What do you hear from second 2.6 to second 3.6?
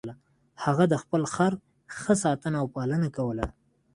او پالنه کوله.